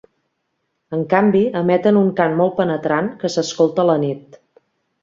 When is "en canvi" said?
0.97-1.43